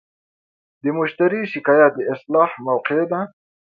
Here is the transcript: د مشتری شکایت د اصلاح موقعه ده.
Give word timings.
د 0.83 0.85
مشتری 0.97 1.41
شکایت 1.53 1.91
د 1.95 1.99
اصلاح 2.13 2.49
موقعه 2.65 3.05
ده. 3.11 3.21